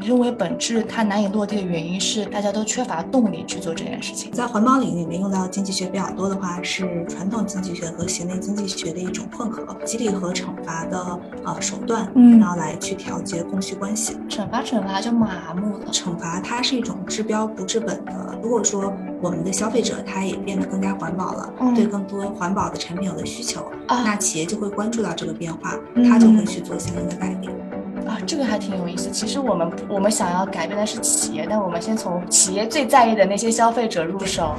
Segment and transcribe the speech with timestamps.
[0.00, 4.30] 你认为本质它难以落地的原因是大家都缺乏动力去做这件事情？
[4.30, 14.16] 在环保领域里面用到经济学比较多的话，是传统经济学和行为经济学的一种混合，激励和惩罚的呃手段，嗯然后来去调节供需关系。
[14.28, 15.86] 惩罚惩罚就麻木了。
[15.90, 18.38] 惩罚它是一种治标不治本的。
[18.40, 27.52] 如果说我们的消费者他也变得更加环保了，嗯对更多环保的产品有了需求，啊那企业就会关注到这个变化，嗯他就会去做相应的改变。
[28.06, 29.10] 啊，这个还挺有意思。
[29.10, 34.54] 其实我们我们想要改变的是企业，但我们先从企业最在意的那些消费者入手。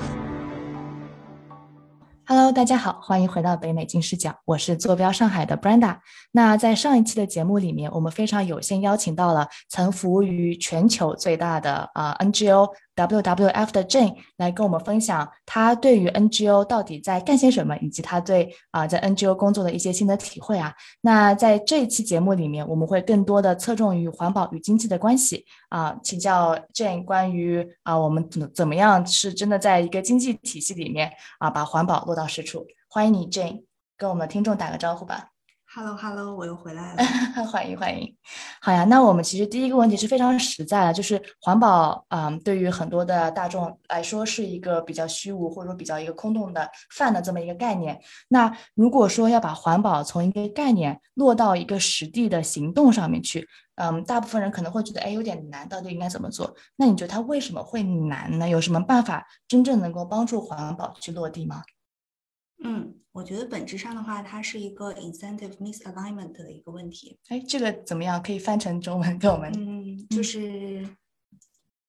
[2.25, 5.97] Hello，大家好，欢迎回到北美金视角，我是坐标上海的 Brenda。
[6.31, 12.69] 那在上一期的节目里面，我们非常有幸邀请到了曾服务于全球最大的呃 NGO
[13.07, 20.73] WWF 的 Jane 来跟我们分享他对于 NGO 到底在干些什么，以及他对啊、在 NGO 工作的一些心得体会啊。
[21.01, 32.65] 那在这一期节目里面，我们会更多的侧重于环保与经济的关系啊、请教 Jane 关于啊、我们怎怎么样是真的在一个经济体系里面啊、把环保落到实处。
[32.89, 33.63] 欢迎你 Jane，
[33.97, 35.29] 跟我们的听众打个招呼吧。
[35.71, 37.03] Hello Hello，我又回来了。
[37.45, 38.11] 欢迎欢迎，
[38.59, 38.85] 好呀。
[38.85, 48.01] 那我们其实第一个问题是非常实在的，就是环保，嗯，对于很多的大众来说是一个比较虚无或者说比较一个空洞的泛的这么一个概念。
[48.29, 56.51] 那如果说要把环保从一个概念落到一个实地的行动上面去，嗯，大部分人可能会觉得，哎，有点难，到底应该怎么做？
[56.77, 58.49] 那你觉得它为什么会难呢？
[58.49, 61.61] 有什么办法真正能够帮助环保去落地吗？
[62.61, 67.17] 嗯，我觉得本质上的话，它是一个 incentive misalignment 的一个问题。
[67.29, 68.21] 哎，这个怎么样？
[68.21, 70.87] 可以翻成中文给我们嗯，就是，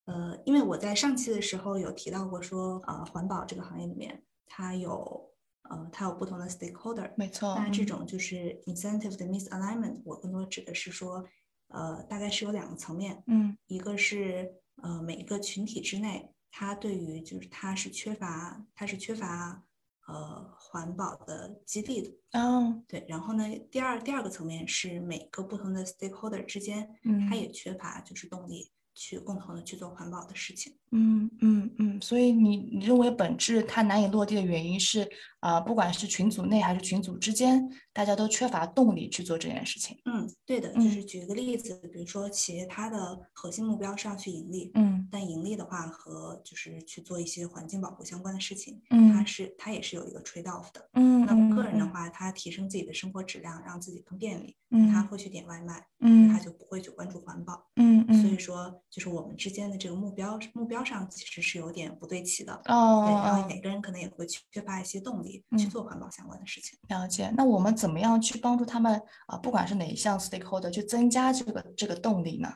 [0.04, 5.32] 呃，因为我在上期的时候有提到过说，呃，环保这个行业里面，它有，
[5.62, 7.12] 呃，它有不同的 stakeholder。
[7.16, 11.24] 没错，那这嗯种就是 incentive 的 misalignment，我更多指的是说，
[11.68, 19.64] 呃，大概是有两个层面，嗯一个是呃每一个群体之内，它对于就是它是缺乏它是缺乏
[20.12, 23.04] 呃环保的激励的，哦，对。
[23.09, 30.75] 然后呢，第二第二个层面是每个不同的 stakeholder 之间，嗯它也缺乏就是动力去共同的去做环保的事情。
[30.91, 35.09] 嗯嗯嗯，所以你你认为本质它难以落地的原因是
[35.41, 39.97] 啊、不管是群组内还是群组之间，大家都缺乏动力去做这件事情。
[40.05, 50.89] 嗯，对的，就嗯是举个例子，比如说企业它的核心目标是要去盈利，嗯但盈利的话和就是去做一些环境保护相关的事情，嗯它是它也是有一个 trade off 的。
[50.95, 57.67] 嗯那么个人的嗯话，他提升自己的生活质量，让自己更便利，嗯他会去点外卖，嗯他就不会去关注环保。
[57.77, 62.53] 嗯嗯，所以说，就是我们之间的这个目标目标上其实是有点不对齐的。
[62.67, 66.78] 哦对，然后哦每个人可能也会缺乏一些动力嗯去做环保相关的事情。
[66.88, 67.32] 了解。
[67.36, 72.48] 那我们怎么样去帮助他们啊、不管是哪一项 stakeholder 去增加这个这个动力呢？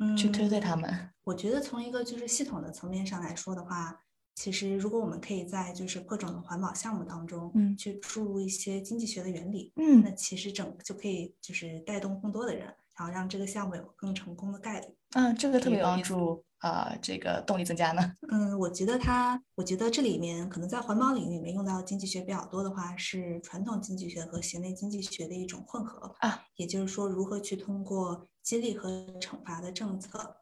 [0.00, 1.10] 嗯，去推推他们。
[1.24, 4.00] 我觉得从一个就是系统的层面上来说的话，
[4.34, 12.66] 其实如果我们可以在就是各种的环保项目当中，嗯去注入一些经济学的原理，嗯那其实整就可以就是带动更多的人，
[12.98, 14.86] 然后让这个项目有更成功的概率。
[15.16, 18.02] 嗯，这个特别帮助啊、这个动力增加呢。
[18.30, 26.42] 嗯，我觉得它，我觉得这里面可能在环保领域里面用到经济学比较多的话，是传统经济学和行为经济学的一种混合啊。
[26.56, 30.36] 也就是说，如何去通过激励和惩罚的政策，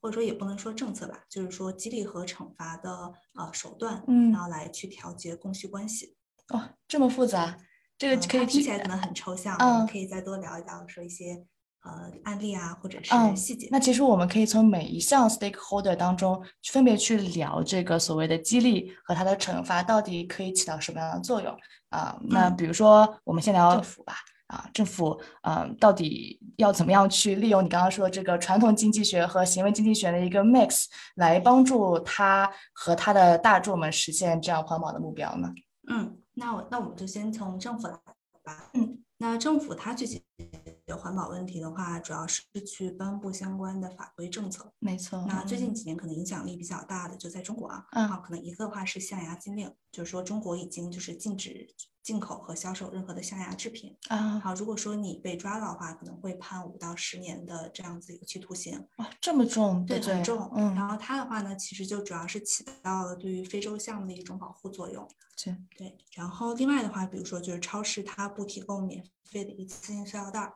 [0.00, 6.16] 或者说也不能说政策吧，就是说激励和惩罚的呃手段，嗯然后来去调节供需关系。
[6.48, 7.56] 哦，这么复杂，
[7.96, 11.44] 这个嗯可以听起来可能很抽象，我嗯们可以再多聊一聊，说一些
[11.82, 13.68] 呃案例啊，或者是嗯细节。
[13.70, 16.42] 那其实我们可以从每一项 stakeholder 当中
[16.72, 21.56] 分别去聊这个所谓的激励和它的惩罚到底可以起到什么样的作用
[21.90, 24.14] 啊、那嗯比如说我们先聊政府吧。
[24.46, 35.54] 啊，政府嗯，到底要怎么样去利用你刚刚说的这个传统经济学和行为经济学的一个 mix，来帮助他和他的大众们实现这样环保的目标呢？
[35.88, 37.94] 嗯，那我那我们就先从政府来
[38.42, 38.70] 吧。
[38.74, 44.72] 嗯，那政府它去解决环保问题的话，主要是去颁布相关的法规政策。
[44.78, 51.66] 没错，那最近嗯几年可能影响力比较大的就在中国啊，嗯啊，可能一个的话是象牙禁令，就是说中国已经就是禁止
[52.02, 53.96] 进口和销售任何的象牙制品。
[54.08, 58.86] 啊，好，如果说你被抓到的话，可能会判五到十年的这样子一个去徒刑。
[58.96, 60.14] 哇，这么重，对，对？
[60.14, 60.50] 很重。
[60.54, 65.06] 嗯，然后它的话呢，其实就主要是起到了对于非洲象的一种保护作用。
[65.42, 70.52] 对对，然后另外的话，比如说就是超市它不提供免费的一次性塑料袋儿，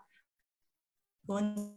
[1.27, 1.75] 如果你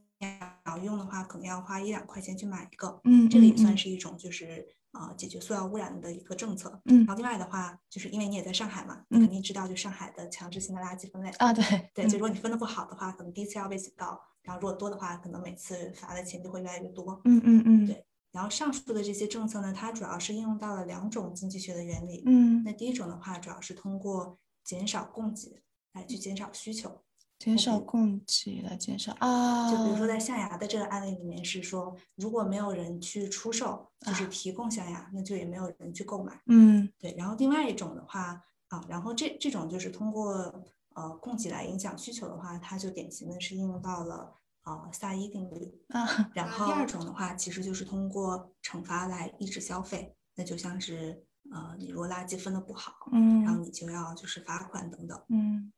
[0.65, 2.99] 要用的话，可能要花一两块钱去买一个。
[3.03, 6.81] 嗯，这个也嗯算是一种就是呃解决塑料污染的一个政策。
[6.85, 11.29] 嗯然后另外的话，就是因为你也在上海嘛，你嗯肯定知道就上海的强制性的垃圾分类。
[11.38, 11.63] 啊，对
[11.94, 17.21] 对，就嗯如果你分的不好的话，可能第一次要被警告，然后如果多的话，可能每次罚的钱就会越来越多。
[17.25, 18.03] 嗯嗯嗯，对。
[18.31, 22.23] 然后上述的这些政策呢，它主要是应用到了两种经济学的原理。
[22.25, 25.63] 嗯，那第一种的话，主要是通过减少供给
[25.94, 27.03] 来去减少需求。
[27.39, 36.41] 减少供给来减少啊，就比如说在象牙的这个案例里面是说，如果没有人去出售，就是提供象牙，那就也没有人去购买。
[36.47, 37.13] 嗯，对。
[37.15, 40.63] 然后另外一种的话啊，然后这这种就是通过
[40.95, 46.31] 呃供给来影响需求的话，它就典型的是应用到了呃萨伊定律啊。
[46.33, 55.71] 然后第二种的话，其实就是通过惩罚来抑制消费，那就像是呃你如果垃圾分的不好，嗯，然后你就要就是罚款等等，嗯。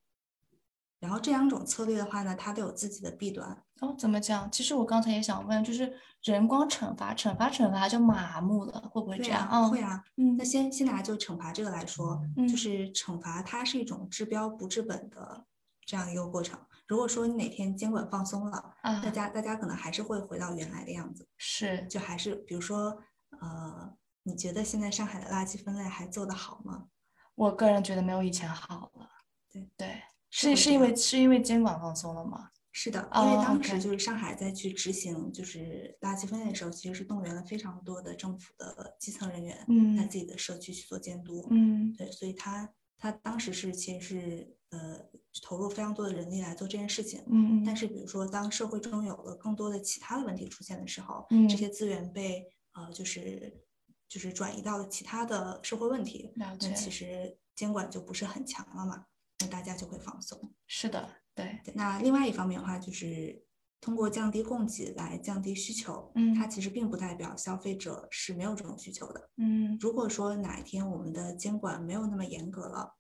[1.00, 3.50] 然后这两种策略的话呢，它都有自己的弊端
[3.80, 3.96] 哦。
[3.98, 4.52] 怎么讲？
[4.52, 5.92] 其实我刚才也想问，就是
[6.24, 9.48] 人光惩罚、惩罚、惩罚就麻木了，会不会这样？
[9.48, 10.04] 啊，会啊。
[10.18, 15.46] 嗯，那先先拿就惩罚这个来说，就是惩罚它是一种治标不治本的
[15.86, 16.60] 这样一个过程。
[16.86, 21.28] 如果说你哪天监管放松了，大家大家可能还是会回到原来的样子。
[21.38, 22.98] 是，就还是比如说，
[23.40, 23.94] 呃，
[24.24, 26.88] 你觉得现在上海的垃圾分类还做得好吗？
[27.36, 29.08] 我个人觉得没有以前好了。
[29.50, 30.02] 对对。
[30.30, 32.50] 是是因为是因为监管放松了吗？
[32.72, 45.00] 是的，因为当时就是上海在去执行就是垃圾分类的时候，其实是动员了非常多的政府的基层人员，嗯，在自己的社区去做监督，嗯，对，所以他他当时是其实是呃
[45.42, 53.66] 投入非常多的人力来做这件事情，嗯但是比如说当社会中有了更多的其他的问题出现的时候，嗯，这些资源被呃就是
[54.08, 59.06] 就是转移到了其他的社会问题，那其实监管就不是很强了嘛。
[59.50, 60.54] 那大家就会放松。
[60.68, 61.60] 是的，对。
[61.74, 63.44] 那另外一方面的话，就是
[63.82, 66.12] 通过降低供给来降低需求。
[66.14, 69.30] 嗯，它其实并不代表消费者是没有这种需求的。
[69.38, 72.96] 嗯，如果说哪一天我们的监管没有那么严格了，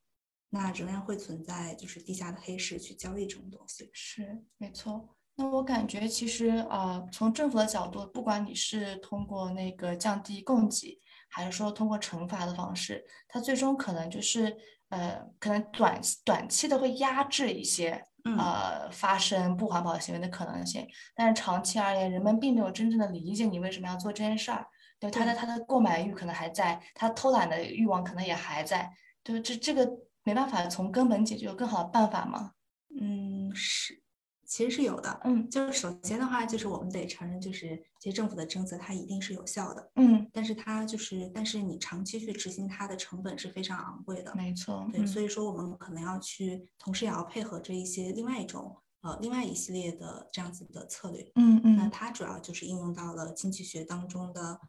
[0.49, 3.91] 那仍然会存在就是地下的黑市去交易这种东西。
[3.93, 5.15] 是，没错。
[5.35, 10.99] 那我感觉其实啊，从政府的角度，不管你是通过那个降低供给，
[11.29, 14.57] 还是说通过惩罚的方式，它最终可能就是。
[14.89, 18.03] 呃，可能短短期的会压制一些
[18.37, 24.65] 呃发生不环保行为的可能性，但是长期而言，人们并没有真正的理解你为什么要做这件事儿，
[24.99, 28.91] 对他的他的购买欲可能还在，他偷懒的欲望可能也还在，
[29.23, 29.89] 就这这个
[30.23, 32.51] 没办法从根本解决，有更好的办法吗？
[32.99, 34.01] 嗯，是。
[34.49, 51.61] 其实是有的，嗯，就是首先的话，就是我们得承认，就是其实政府的政策它一定是有效的，嗯，但是它就是，但是你长期去执行它的成本是非常昂贵的，没错，对，所以说我们可能要去，同时也要配合这一些另外一种，呃，另外一系列的这样子的策略，嗯。
[51.63, 54.59] 嗯，那它主要就是应用到了经济学当中的，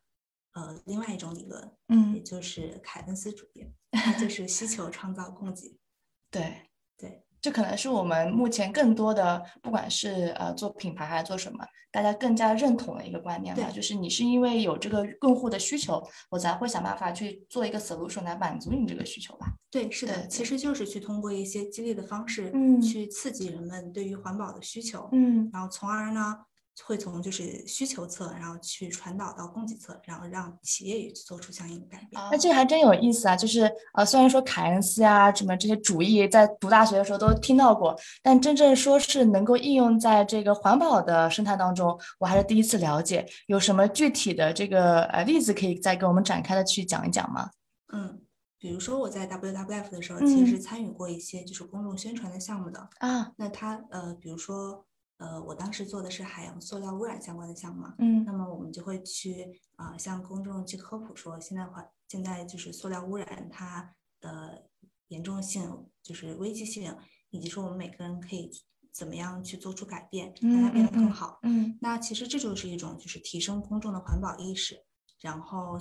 [0.52, 5.78] 呃，另外一种理论，嗯，也就是凯恩斯主义，它就是需求创造供给，
[6.30, 6.66] 对。
[6.98, 7.24] 对。
[7.40, 19.46] 这可能是我们目前更多的，不管是呃做品牌还是做什么，大家更加认同的一个观念吧，就是你是因为有这个用户的需求，我才会想办法去做一个 solution 来满足你这个需求吧。
[19.70, 26.38] 对，是的，其实就是去通过一些激励的方式，嗯，去刺激人们对于环保的需求，嗯，然后从而呢。
[26.84, 32.20] 会从就是需求侧，然后去传导到供给侧，然后让企业也去做出相应的改变。
[32.30, 33.36] 那这还真有意思啊！
[33.36, 43.26] 就是呃，虽然说凯恩斯啊什么这些主义，在读大学的时候都听到过，但真正说是能够应用在这个环保的生态当中，我还是第一次了解。
[43.46, 47.50] 有什么具体的这个呃例子可以再给我们展开的去讲一讲吗？
[47.92, 48.20] 嗯，
[48.58, 53.32] 比如说我在 WWF 的时候，其实是参与过一些就是公众宣传的项目的啊。
[53.36, 54.86] 那它呃，比如说。
[55.20, 64.64] 呃，我当时做的是海洋塑料污染相关的项目，嗯，那么我们就会去啊向公众去科普说，现在环现在就是塑料污染它的
[65.08, 66.96] 严重性，就是危机性，
[67.28, 68.50] 以及说我们每个人可以
[68.90, 71.38] 怎么样去做出改变，让它变得更好。
[71.42, 74.82] 嗯，那其实这就是一种就是提升公众的环保意识，
[75.20, 75.78] 然后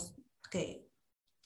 [0.51, 0.85] 给，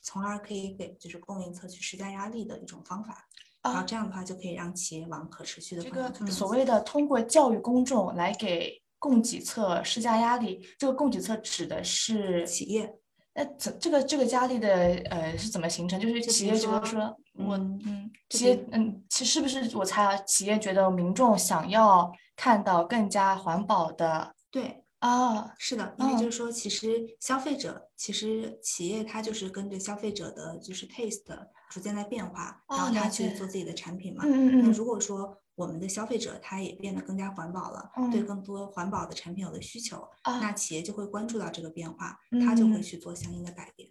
[0.02, 3.28] 从而可以给就是供应侧去施加压力的一种方法。
[3.64, 12.94] 然后这样的话就可以让企业往可持续的这个所谓的通过教育公众来给供给侧施加压力，这个供给侧指的是企业。
[13.34, 14.68] 那怎这个这个压力的
[15.10, 15.98] 呃是怎么形成？
[15.98, 20.16] 就是企业觉得说我嗯企业嗯其实是不是我猜啊？
[20.18, 24.80] 企业觉得民众想要看到更加环保的对。
[25.00, 26.88] 啊，是的，因为就是说，其实
[27.20, 31.26] 消费者，其实企业它就是跟着消费者的就是 taste
[31.74, 34.22] 逐渐在变化，然后他去做自己的产品嘛。
[34.24, 34.62] 嗯嗯嗯。
[34.62, 42.16] 那如果说我们的消费者他也变得更加环保了，对更多环保的产品有了需求，那企业就会关注到这个变化，
[42.46, 43.88] 他就会去做相应的改变。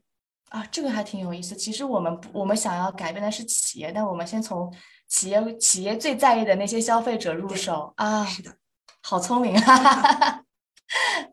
[0.47, 1.53] 啊，这个还挺有意思。
[1.57, 4.73] 其实我们我们想要改变的是企业，但我们先从
[5.09, 8.23] 企业企业最在意的那些消费者入手啊。
[8.23, 8.55] 是的。
[9.01, 10.41] 好聪明啊！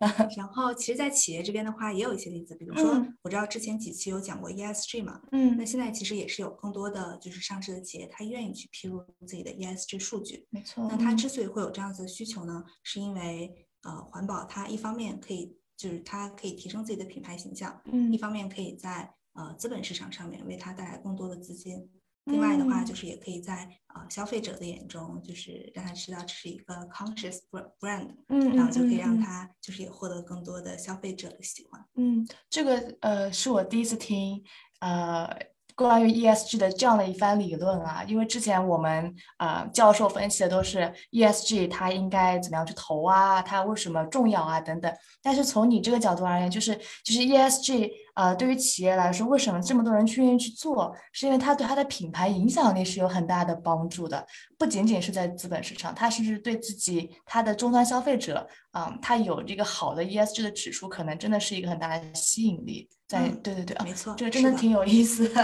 [0.37, 10.89] 然后，其实，在企业这边的话，也有一些例子，比如说，我知道之前几期有讲过 ESG 嘛，嗯，那现在其实也是有更多的就是上市的企业，他愿意去披露自己的 ESG 数据，没错。
[10.91, 21.89] 那他之所以会有这样子的需求呢，是因为呃，环保它一方面可以就是它可以提升自己的品牌形象，嗯，一方面可以在呃资本市场上面为它带来更多的资金。
[22.25, 27.39] 另外的话，就是也可以在呃消费者的眼中，就是让他知道这是一个 conscious
[27.81, 31.85] brand，嗯，然后就可以让他就是也获得更多的消费者的喜欢。
[31.97, 34.43] 嗯，这个呃是我第一次听，
[34.81, 35.29] 呃。
[35.77, 44.95] 关于 ESG 的这样的一番理论啊，因为之前我们呃教授分析的都是 ESG 它应该怎么样去投啊，它为什么重要啊等等。
[45.23, 54.27] 但是从你这个角度而言，就是就是 ESG 呃对于企业来说，为什么这么多人去愿意去做，是因为它对它的品牌影响力是有很大的帮助的，
[54.59, 62.89] 不仅仅是在资本市场，它甚至对自己它的终端消费者，嗯，它有这个好的 ESG 的指数，可能真的是一个很大的吸引力。
[63.07, 65.31] 在对对对，没错，这个真的挺有意思。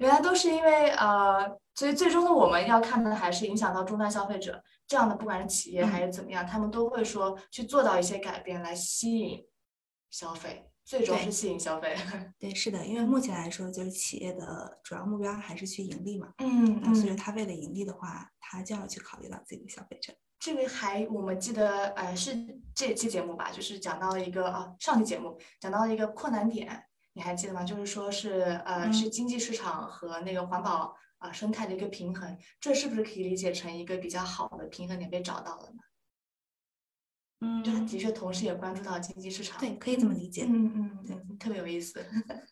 [0.00, 9.46] 原来都是因为呃，所以最终的我们要看的还是影响到终端消费者这样的，不管是企业还是怎么样，他们都会说去做到一些改变来吸引
[10.10, 11.96] 消费，最终是吸引消费。
[12.38, 16.32] 对，是的，因为目前来说，就是企业的主要目标还是去盈利嘛。
[16.38, 16.94] 嗯嗯。
[16.94, 20.12] 所以他为了盈利的话，他就要去考虑到自己的消费者。
[20.38, 22.36] 这个还我们记得，呃，是
[22.74, 27.64] 这期节目吧，就是讲到了一个啊，上期节目讲到了一个困难点，你还记得吗？
[27.64, 35.78] 就是说是呃，是经济市场和那个环保啊生态的一个平衡，这是不是可以理解成一个比较好的平衡点被找到了呢？
[37.40, 42.04] 嗯，就他的确同时也关注到经济市场，对，可以这么理解，嗯嗯，对，特别有意思。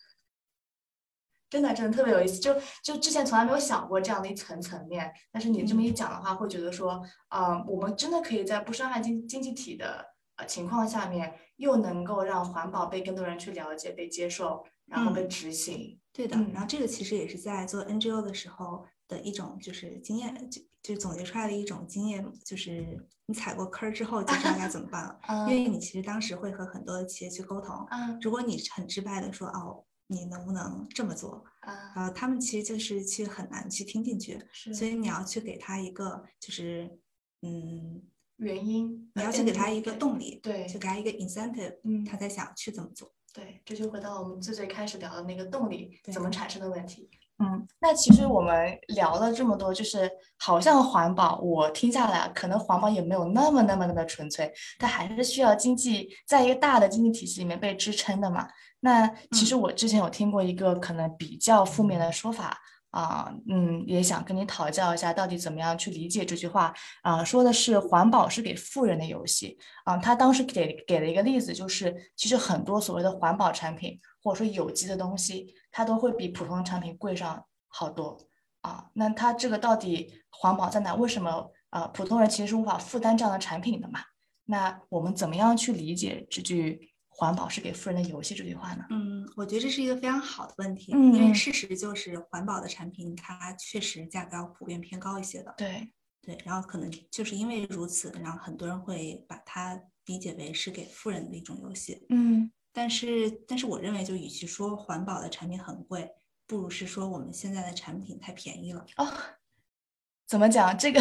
[1.49, 2.41] 真的，真的特别有意思。
[2.41, 16.01] 就就之前从来没有想过这样的一层层面，但是你这么一讲的话，会觉得说，啊，我们真的可以在不伤害经经济体的呃情况下面，又能够让环保被更多人去了解、被接受，然后被执行。
[16.11, 16.37] 对的。
[16.55, 25.21] 然后这个其实也是在做 NGO 的时候的一种就是经验，就就总结出来的一种经验，就是你踩过坑之后就知道该怎么办了。
[25.49, 27.87] 因为你其实当时会和很多的企业去沟通。
[27.91, 28.19] 嗯。
[28.21, 29.85] 如果你很直白的说，哦。
[30.09, 31.93] 你能不能这么做啊？
[31.97, 34.39] 呃，他们其实就是去很难去听进去，
[34.75, 36.99] 所以你要去给他一个就是
[37.41, 38.03] 嗯
[38.37, 43.11] 原因，你要去给他一个动力，对，去给他一个 incentive，嗯，他才想去怎么做。
[43.33, 47.09] 对，这就回到我们最最开始聊的那个动力怎么产生的问题。
[47.43, 50.09] 嗯，那其实我们聊了这么多，就是
[50.39, 58.47] 好像环保，我听下来可能环保也没有那么那么那么纯粹，它还是需要经济在一个大的经济体系里面被支撑的嘛。
[58.79, 62.57] 那其实我之前有听过一个可能比较负面的说法
[62.93, 66.73] 啊，嗯，也想跟你讨教一下，到底怎么样去理解这句话
[67.03, 67.25] 啊？
[67.25, 69.97] 说的是环保是给富人的游戏啊。
[69.97, 78.19] 他当时给给了一个例子，就是其实很多所谓的环保产品或者说有机的东西，它都会比普通产品贵上好多
[78.61, 78.87] 啊。
[78.93, 80.95] 那它这个到底环保在哪？
[80.95, 81.89] 为什么啊？
[81.89, 84.01] 普通人其实是无法负担这样的产品的嘛？
[84.45, 86.92] 那我们怎么样去理解这句？
[87.15, 88.85] 环保是给富人的游戏这句话呢？
[88.91, 95.55] 嗯，我觉得这是一个非常好的问题，因为事实就是环保的产品它确实价格要普遍偏高一些的。
[95.57, 95.93] 对
[96.23, 102.07] 对，然后可能就是因为如此，然后很多人会把它理解为是给富人的一种游戏。
[102.09, 106.09] 嗯，但是但是我认为，就与其说环保的产品很贵，
[106.47, 108.87] 不如是说我们现在的产品太便宜了。
[108.97, 109.07] 哦，
[110.27, 111.01] 怎么讲这个？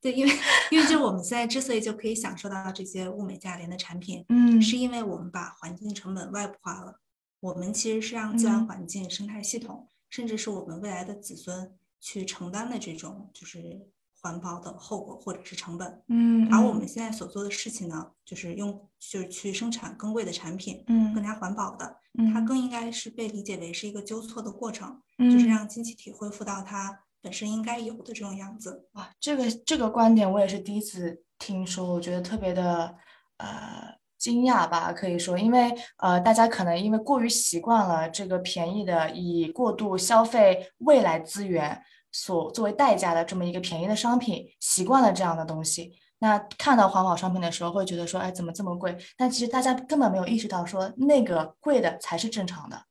[0.00, 0.32] 对，因为
[0.70, 7.00] 因为就我们现在之所以就可以享受到这些物美价廉的产品，嗯，是因为我们把环境成本外部化了。
[7.40, 13.88] 我们其实是让自然环境、生态系统，甚至是我们未来的子孙去承担的这种就是
[14.20, 16.02] 环保的后果或者是成本。
[16.08, 21.96] 嗯，而我们现在所做的事情呢，就是用就是去生产更贵的产品，嗯，更加环保的，
[22.32, 27.00] 它更应该是被理解为是一个纠错的过程，嗯，就是让经济体恢复到它。
[27.28, 32.94] 本身应该有的这种样子哇，这个这个观点我也是第一次听说，我觉得特别的
[33.36, 41.78] 呃惊讶吧，可以说，因为呃大家可能因为过于习惯了这个便宜的以过度消费未来资源
[42.10, 48.96] 所作为代价的这么一个便宜的商品，习惯了这样的东西，那看到环保商品的时候会觉得说，哎，怎么这么贵？
[49.18, 52.87] 但其实大家根本没有意识到说那个贵的才是正常的。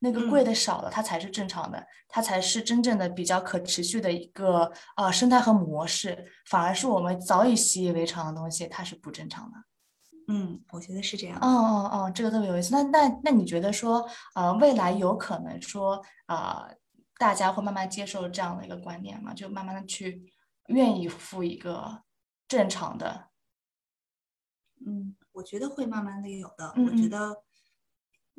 [0.00, 9.58] 那个贵的少了，它才是正常的，它才是真正的比较可持续的一个呃生态和模式，反而是我们早已习以为常的东西，它是不正常的。
[10.28, 11.38] 嗯，我觉得是这样。
[11.40, 12.72] 哦哦哦，这个特别有意思。
[12.72, 16.72] 那那那你觉得说，呃，未来有可能说，呃，
[17.18, 19.34] 大家会慢慢接受这样的一个观念吗？
[19.34, 20.32] 就慢慢的去
[20.68, 22.02] 愿意付一个
[22.46, 23.26] 正常的？
[24.86, 26.72] 嗯，我觉得会慢慢的有的。
[26.76, 27.42] 嗯我觉嗯得，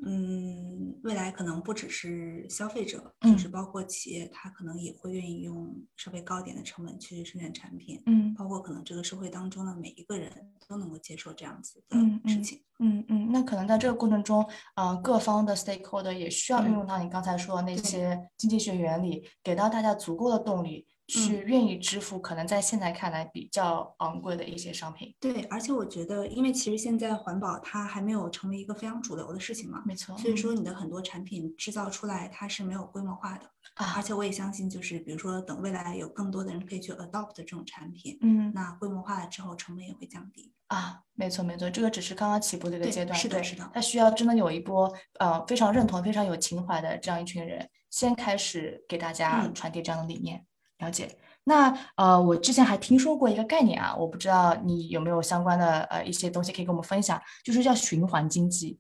[0.03, 8.33] 嗯，未来可能不只是消费者，嗯就是包括企业，它可能也会愿意用稍微高一点的成本去生产产品，嗯。
[8.33, 10.31] 包括可能这个社会当中的每一个人
[10.67, 11.98] 都能够接受这样子的
[12.29, 12.63] 事情。
[12.79, 14.43] 嗯嗯，那可能在这个过程中，
[14.75, 16.74] 呃，各方的 stakeholder 也需要运嗯。
[16.74, 25.13] 用到你刚才说的那些经济学原理，给到大家足够的动力，去嗯愿意支付可能在现在看来比较昂贵的一些商品。
[25.20, 33.46] 对，而且我觉得，因为其实现在环保它还没有成为一个非常主流的事情嘛，没错，所以说嗯你的很多产品制造出来它是没有规模化的。
[33.75, 40.53] 啊而，且我也相信，就是比如说等未来有更多的人可以去 adopt 这种产品，嗯那规模化了之后成本也会降低。
[40.68, 50.46] 啊，没错没错，这个只是刚刚起步的一个阶段，是的是的它需要真的有一波呃非常认同、非常有情怀的这样一群人，先开始给大家嗯传递这样的理念。
[50.81, 51.17] 了解。
[51.45, 58.79] 那呃，我之前还听说过一个概念啊，我不知道你有没有相关的呃一些东西可以跟我们分享，就是叫循环经济。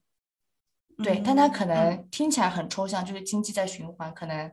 [1.03, 4.51] 对，但它可嗯能听起来很抽象，就是经济在循环，可能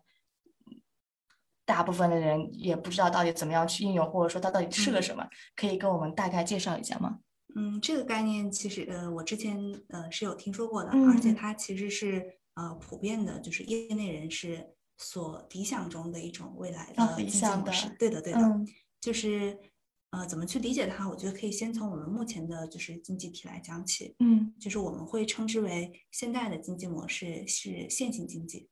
[1.67, 7.19] 大部分的人也不知道到底怎么样去应用，或者说它到底是个嗯什么，可以跟我们大概介绍一下吗？
[7.57, 17.97] 嗯，这个概念其实呃，我之前呃是有听说过的，嗯而且嗯它其实是呃普遍的，就是业内人士所理想中的一种未来啊的经济理想模式的。
[17.99, 18.67] 对的，对的，嗯
[19.01, 19.59] 就是
[20.11, 21.09] 呃怎么去理解它？
[21.09, 28.69] 我觉得可以先从我们目前的就是经济体来讲起，嗯就是我们会称之为现在的经济模式是线性经济。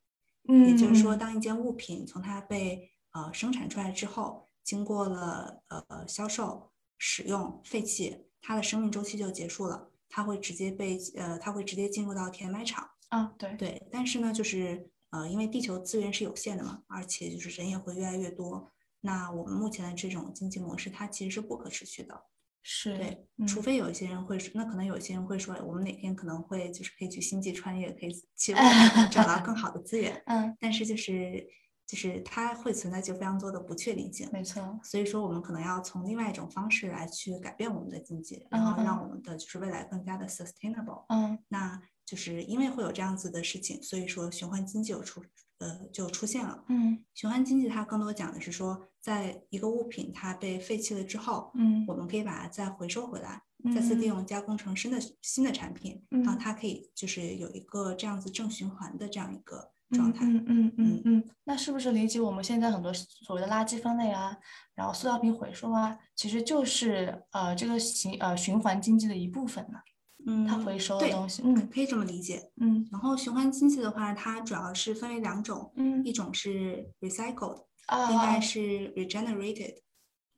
[0.49, 12.89] 嗯，也就是说，嗯当一件物品从它被呃生产出来之后，经过了呃销售、使用、废弃，它的生命周期就结束了，它会直接被呃它会直接进入到填埋场。
[13.09, 22.25] 啊，对，对，但是呢，就是呃因为地球资源是有限的嘛，而且就是人也会越来越多，那我们目前的这种经济模式，它其实是不可持续的。
[22.69, 28.53] 是，对，嗯除非有一些人会说，那可能有一些人会说，我们哪天可能会就是可以去星际穿越，可以去
[29.13, 30.21] 找到更好的资源。
[30.27, 31.47] 嗯，但是就是
[31.87, 41.05] 就是它会存在就非常多的不确定性，没错，所以说我们可能要从另外一种方式来去改变我们的经济，然后嗯让我们的就是未来更加的 sustainable。
[41.09, 45.21] 嗯那就是因为会有这样子的事情，所以说循环经济有出
[45.59, 46.65] 呃就出现了。
[46.69, 53.43] 嗯循环经济它更多讲的是说，在一个物品它被废弃了之后，嗯我们可以把它再回收回来，
[53.75, 60.25] 再次利嗯用加工成新的新的产品，嗯然后它可以就是有一个这样子正循环的这样一个状态。
[60.27, 64.37] 嗯嗯嗯嗯嗯嗯，那是不是理解我们现在很多所谓的垃圾分类啊，
[64.75, 69.79] 然后塑料瓶回收啊，其实就是呃这个循呃循环经济的一部分呢？
[70.27, 72.51] 嗯，它回收的对东西，嗯可以这么理解。
[72.61, 79.77] 嗯然后循环经济的话，它主要是分为两种，嗯一种是 recycled，啊另外啊是 regenerated。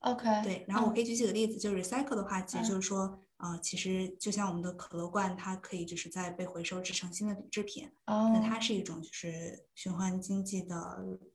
[0.00, 10.76] ，OK，对，然后我嗯可以举几个例子，就是 recycle 的话，其嗯实就是说，呃，其实就像我们的可乐罐，它可以就是在被回收制成新的铝制品，哦那它是一种就是循环经济的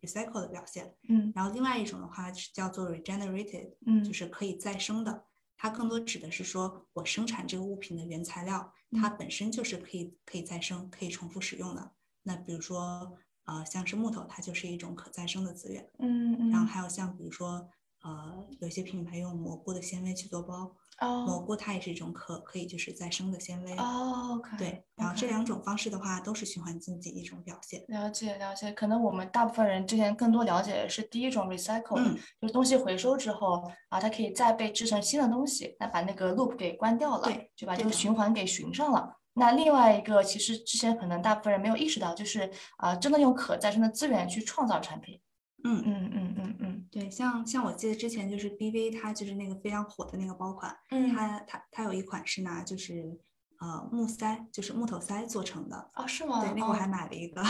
[0.01, 0.93] recycle 的表现。
[1.09, 5.25] 嗯然后另外一种的话是叫做 regenerated，嗯就是可以再生的。
[5.63, 11.93] 它更多指的是说我生产这个物品的原材料，它嗯本身就是可以可以再生、可以重复使用的。
[12.23, 15.89] 那比如说，呃，像是木头，它就是一种可再生的资源。
[15.99, 17.69] 嗯嗯然后还有像比如说，
[18.01, 23.75] 呃，有些品牌用蘑菇的纤维去做包，蘑哦菇它也是一种可可以就是再生的纤维。
[23.77, 27.83] 哦，OK，对，然后这两种方式的话，都是循环经济一种表现。
[27.87, 39.17] 了解了解，可能我们大部分人之前更多了解的是第一种 recycle，嗯就是东西回收之后啊，它可以再被制成新的东西，那把那个 loop 给关掉了对，就把这个循环给循上了。
[39.35, 45.19] 那另外一个，其实之前可能大部分人没有意识到，就是啊，真的用可再生的资源去创造产品。
[45.63, 53.17] 嗯，嗯嗯嗯嗯对，像像我记得之前就是 BV 它就是那个非常火的那个包款，嗯，它它它有一款是拿就是
[53.59, 55.89] 呃木塞，就是木头塞做成的。
[55.95, 56.41] 哦是吗？
[56.41, 57.41] 对，那个我还哦买了一个。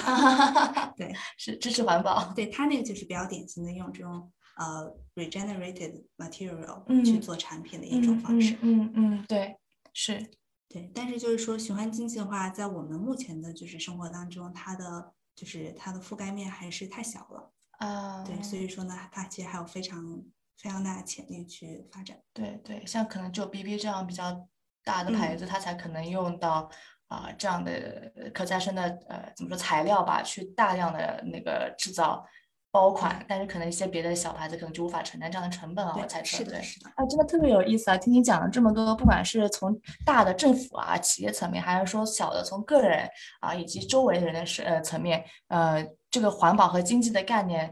[0.95, 2.32] 对 是支持环保。
[2.34, 8.54] 对，它那个就是比较典型的用这种呃 regenerated material 嗯去做产品的一种嗯方式。
[8.62, 9.58] 嗯嗯嗯，对，
[9.93, 10.30] 是。
[10.69, 17.52] 对，但是就是说循环经济的话，在我们目前的就是生活当中，它的就是它的覆盖面还是太小了。
[17.86, 20.02] 啊，对，所以说呢，它其实还有非常
[20.58, 22.17] 非常大的潜力去发展。
[22.34, 24.48] 对对，像可能只有 BB 这样比较
[24.84, 26.69] 大的牌嗯子，它才可能用到
[27.08, 32.26] 啊、这样的可再生的呃怎么说材料吧，去大量的那个制造
[32.73, 36.38] 包款，但是可能一些别的小牌子可能就无法承担这样的成本啊，我猜对，测。
[36.38, 36.89] 是的，对，是的。
[36.95, 37.97] 啊，真的特别有意思啊！
[37.97, 43.07] 听你讲了这么多，不管是从大的政府啊、企业层面，还是说小的从个人
[43.41, 47.71] 啊以及周围的人的是呃层面，呃，这个环保和经济的概念，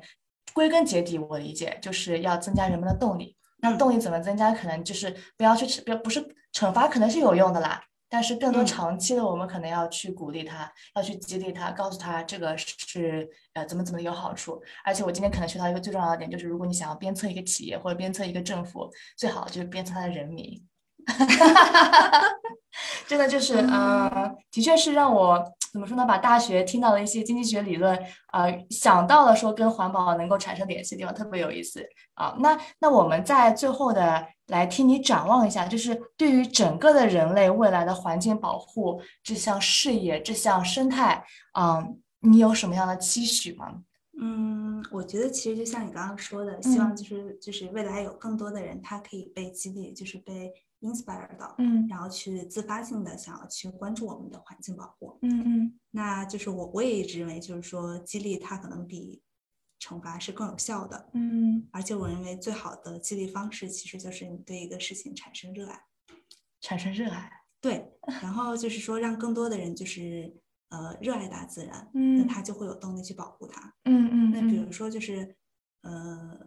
[0.53, 3.35] 归根结底，我理解就是要增加人们的动力。
[3.57, 4.51] 那动力怎么增加？
[4.51, 7.81] 可能就是不要去，不不是惩罚，可能是有用的啦。
[8.11, 14.61] 但是更多长期的，我们可能要去鼓励他，要去激励他，告诉他这个是呃怎么怎么有好处。
[14.83, 20.61] 而且我今天可能学到一个最重要的点，就是如果你想要鞭策一个企业或者鞭策一个政府，最好就是鞭策他的人民。
[23.07, 25.43] 真的就是，嗯，的确是让我
[25.73, 26.05] 怎么说呢？
[26.05, 27.97] 把大学听到的一些经济学理论，
[28.31, 32.35] 呃，想到了说跟环保能够产生联系的地方，特别有意思啊。
[32.39, 41.25] 那那我们在最后的来替你展望一下，就是对于整个的人类未来的环境保护这项事业、这项生态，
[41.59, 43.81] 嗯，你有什么样的期许吗？
[44.21, 50.53] 嗯，我觉得其实就像你刚刚说的，希望就是就是未来有更多的人他可以被激励，就是被。
[50.81, 59.21] inspire 到，嗯，然后去自发性的想要去关注我们的环境保护，嗯嗯，那就是我我也一直认为，就是说激励它可能比
[59.81, 65.83] 惩罚是更有效的，嗯，而且我认为最好的激励方式其实就是你对一个事情产生热爱，
[66.61, 67.91] 产生热爱，对，
[68.21, 70.33] 然后就是说让更多的人就是
[70.69, 75.35] 呃热爱大自然，嗯，那他就会有动力去保护它，嗯嗯，那比如说就是
[75.81, 76.39] 呃，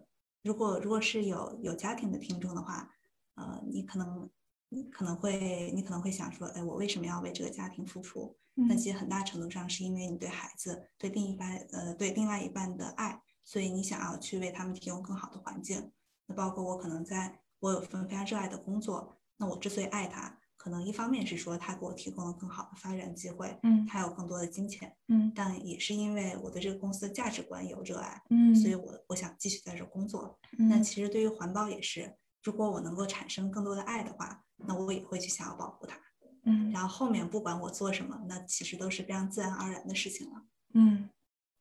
[0.43, 2.91] 如果如果是有有家庭的听众的话。
[3.37, 4.31] 呃，你可能，
[4.69, 8.39] 你可能会，你可能会想说，哎，我为什么要为这个家庭付出？
[8.55, 15.91] 那其实很大程度上是因为你对孩子、对另一半，呃，对另外一半的爱，所以你想要去为他们提供更好的环境。
[16.27, 30.39] 那包括我可能在我有份非常热爱的工作，那我之所以爱他，可能一方面是说他给我提供了更好的发展机会，嗯，他有更多的金钱，嗯，但也是因为我对这个公司的价值观有热爱，嗯，所以我我想继续在这工作。
[30.57, 32.17] 那其实对于环保也是。
[32.43, 35.99] 如果我能够产生更多的爱的话，那我也会去想要保护它。
[36.45, 40.43] 嗯，然后后面不管我做什么，那其实都是非常自然而然的事情了。
[40.75, 41.09] 嗯，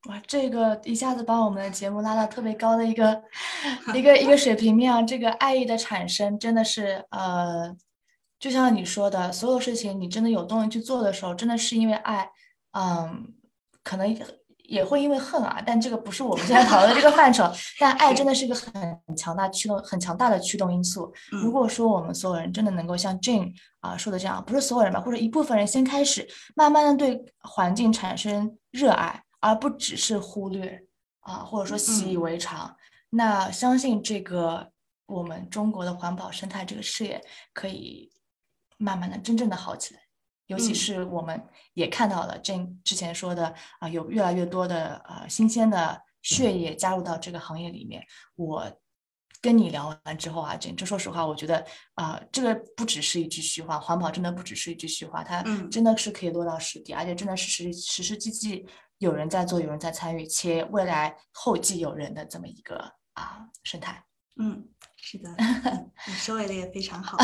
[0.08, 3.24] 哇，这个一下子把我们的节目拉到特别高的一个
[3.96, 5.02] 一个一个水平面啊！
[5.02, 7.76] 这个爱意的产生真的是呃，
[8.40, 12.30] 就像你说的，所有事情你真的有动力去做的时候，真的是因为爱。
[12.72, 13.34] 嗯，
[13.84, 14.18] 可能。
[14.64, 17.44] 也会因为恨啊，但这个不是我们现在讨论的这个范畴。
[17.80, 21.14] 但爱真的是一个很强大驱动、很强大的驱动因素。
[21.32, 30.82] 如果说我们所有人真的能够像 Jane 啊说的这样，不是所有人吧，或者一部分人先开始，慢慢的对环境产生热爱，而不只是忽略
[31.20, 32.76] 啊，或者说习以为常，
[33.10, 34.72] 那相信这个
[35.06, 37.22] 我们中国的环保生态这个事业
[37.54, 38.10] 可以
[38.78, 40.03] 慢慢的、真正的好起来。
[40.48, 41.42] 尤其是我们
[41.74, 42.54] 也看到了这
[42.84, 48.06] 之前说的啊，有越来越多的呃新鲜的血液加入到这个行业里面。
[48.36, 48.66] 我
[49.42, 58.66] 跟你聊完之后啊，这这说实话，我觉得啊，这个不只是一句虚话，环保真的不只是一句虚话，它真的是可以落到实地，而且真的是实实实际际
[59.00, 64.04] 有人在做，有人在参与，且未来后继有人的这么一个啊生态。
[64.38, 64.68] 嗯。
[65.06, 65.30] 是的，
[66.08, 67.18] 你收尾的也非常好。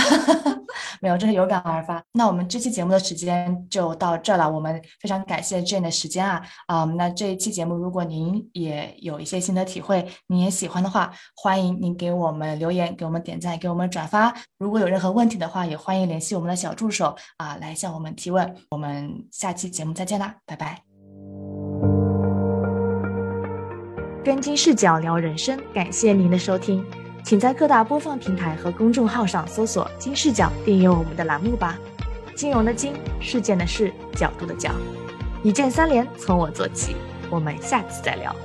[1.00, 2.04] 没有，这是有感而发。
[2.12, 4.52] 那我们这期节目的时间就到这了。
[4.52, 14.36] 我们非常感谢 Jane 的时间啊，啊，那这一期节目，如果您也有一些新的体会，您也喜欢的话，欢迎您给我们留言，给我们点赞，给我们转发。
[14.58, 18.54] 如果有任何问题的话，也欢迎联系我们的小助手啊，来向我们提问。
[18.72, 20.84] 我们下期节目再见啦，拜拜。
[24.26, 26.86] 跟金视角聊人生，感谢您的收听。
[27.30, 31.78] 请在各大播放平台和公众号上搜索“金视角”，订阅我们的栏目吧。
[32.36, 34.72] 金融的金，事件的事，角度的角，
[35.44, 36.96] 一键三连，从我做起。
[37.30, 38.36] 我们下次再聊。